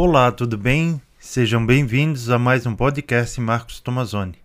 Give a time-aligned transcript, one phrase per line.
[0.00, 1.02] Olá, tudo bem?
[1.18, 4.36] Sejam bem-vindos a mais um podcast Marcos Tomazoni.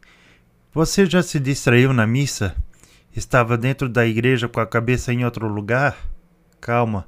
[0.73, 2.55] Você já se distraiu na missa?
[3.15, 5.95] Estava dentro da igreja com a cabeça em outro lugar?
[6.59, 7.07] Calma.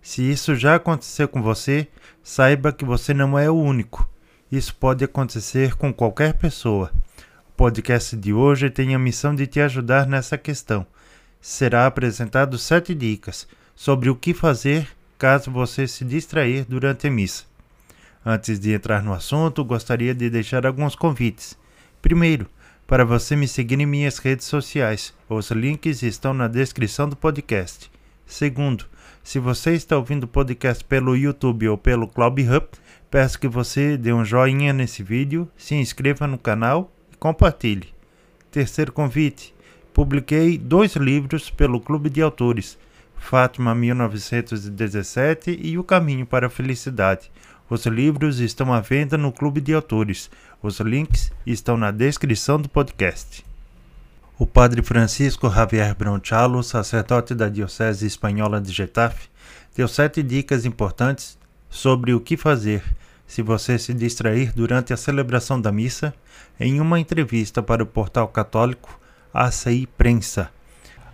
[0.00, 1.86] Se isso já aconteceu com você,
[2.22, 4.08] saiba que você não é o único.
[4.50, 6.90] Isso pode acontecer com qualquer pessoa.
[7.50, 10.86] O podcast de hoje tem a missão de te ajudar nessa questão.
[11.42, 13.46] Será apresentado sete dicas
[13.76, 14.88] sobre o que fazer
[15.18, 17.51] caso você se distrair durante a missa.
[18.24, 21.58] Antes de entrar no assunto, gostaria de deixar alguns convites.
[22.00, 22.48] Primeiro,
[22.86, 25.14] para você me seguir em minhas redes sociais.
[25.28, 27.90] Os links estão na descrição do podcast.
[28.26, 28.84] Segundo,
[29.22, 32.66] se você está ouvindo o podcast pelo YouTube ou pelo Club Hub,
[33.10, 37.88] peço que você dê um joinha nesse vídeo, se inscreva no canal e compartilhe.
[38.50, 39.54] Terceiro convite:
[39.94, 42.78] publiquei dois livros pelo Clube de Autores,
[43.16, 47.30] Fátima 1917 e O Caminho para a Felicidade.
[47.72, 50.30] Os livros estão à venda no Clube de Autores.
[50.62, 53.42] Os links estão na descrição do podcast.
[54.38, 59.30] O padre Francisco Javier Bronchalo, sacerdote da Diocese Espanhola de Getafe,
[59.74, 61.38] deu sete dicas importantes
[61.70, 62.82] sobre o que fazer
[63.26, 66.12] se você se distrair durante a celebração da missa
[66.60, 69.00] em uma entrevista para o portal católico
[69.32, 70.50] ACI Prensa.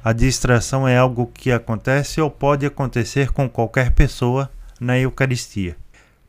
[0.03, 5.77] A distração é algo que acontece ou pode acontecer com qualquer pessoa na Eucaristia.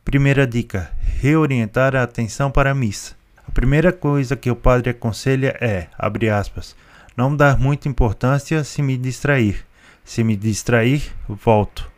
[0.04, 3.14] Primeira dica: reorientar a atenção para a missa.
[3.46, 6.74] A primeira coisa que o padre aconselha é, abre aspas,
[7.16, 9.64] não dar muita importância se me distrair.
[10.04, 11.90] Se me distrair, volto.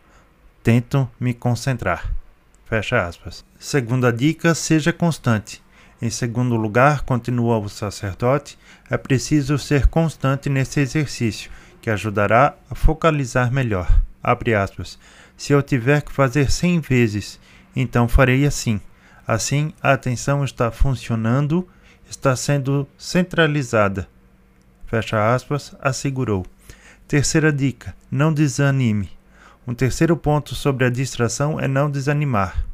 [0.63, 2.13] Tento me concentrar.
[2.67, 3.45] Fecha aspas.
[3.59, 5.63] Segunda dica: seja constante.
[6.01, 8.59] Em segundo lugar, continua o sacerdote,
[8.91, 11.49] é preciso ser constante nesse exercício,
[11.81, 13.89] que ajudará a focalizar melhor.
[14.21, 14.99] Abre aspas.
[15.37, 17.39] Se eu tiver que fazer cem vezes
[17.75, 18.81] então farei assim.
[19.27, 21.69] Assim, a atenção está funcionando,
[22.09, 24.09] está sendo centralizada.
[24.87, 26.45] Fecha aspas, assegurou.
[27.09, 29.11] Terceira dica: não desanime.
[29.67, 32.65] Um terceiro ponto sobre a distração é não desanimar.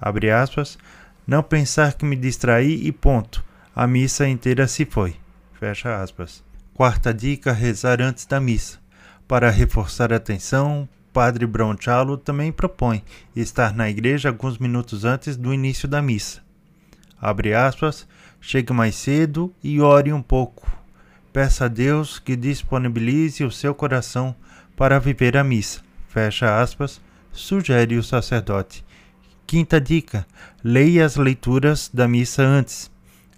[0.00, 0.78] Abre aspas,
[1.26, 3.44] não pensar que me distraí e ponto.
[3.74, 5.16] A missa inteira se foi.
[5.58, 6.42] Fecha aspas.
[6.72, 8.78] Quarta dica: rezar antes da missa.
[9.26, 13.02] Para reforçar a atenção, padre Bronchalo também propõe
[13.34, 16.40] estar na igreja alguns minutos antes do início da missa.
[17.20, 18.06] Abre aspas,
[18.40, 20.70] chegue mais cedo e ore um pouco.
[21.32, 24.32] Peça a Deus que disponibilize o seu coração
[24.76, 25.80] para viver a missa.
[26.06, 27.00] Fecha aspas,
[27.32, 28.84] sugere o sacerdote.
[29.44, 30.24] Quinta dica:
[30.62, 32.92] leia as leituras da missa antes.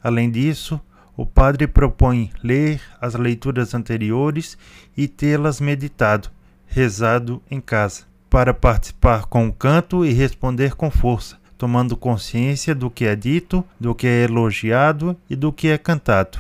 [0.05, 0.79] Além disso,
[1.17, 4.59] o padre propõe ler as leituras anteriores
[4.95, 6.31] e tê-las meditado
[6.71, 12.89] rezado em casa, para participar com o canto e responder com força, tomando consciência do
[12.89, 16.39] que é dito, do que é elogiado e do que é cantado.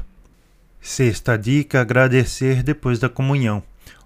[0.80, 3.62] Sexta dica: agradecer depois da comunhão.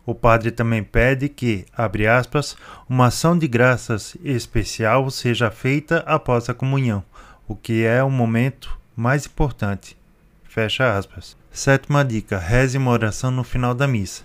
[0.07, 2.57] O padre também pede que, abre aspas,
[2.89, 7.05] uma ação de graças especial seja feita após a comunhão,
[7.47, 9.97] o que é o momento mais importante.
[10.45, 11.37] Fecha aspas.
[11.51, 14.25] Sétima dica: reze uma oração no final da missa.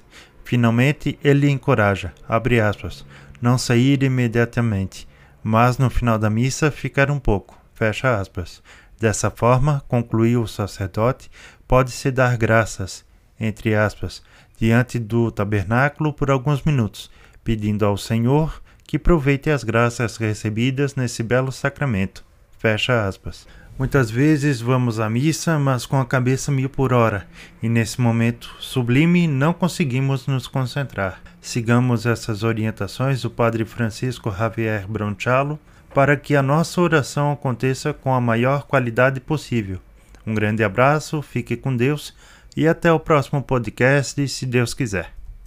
[0.49, 3.05] Finalmente, ele encoraja, abre aspas,
[3.39, 5.07] não sair imediatamente,
[5.43, 8.63] mas no final da missa ficar um pouco, fecha aspas.
[8.99, 11.29] Dessa forma, concluiu o sacerdote,
[11.67, 13.05] pode-se dar graças,
[13.39, 14.23] entre aspas,
[14.57, 17.11] diante do tabernáculo por alguns minutos,
[17.43, 22.25] pedindo ao Senhor que aproveite as graças recebidas nesse belo sacramento.
[22.57, 23.47] Fecha aspas.
[23.79, 27.25] Muitas vezes vamos à missa, mas com a cabeça mil por hora,
[27.63, 31.21] e nesse momento sublime não conseguimos nos concentrar.
[31.39, 35.57] Sigamos essas orientações do Padre Francisco Javier Bronchalo
[35.93, 39.79] para que a nossa oração aconteça com a maior qualidade possível.
[40.27, 42.13] Um grande abraço, fique com Deus
[42.57, 45.18] e até o próximo podcast, se Deus quiser.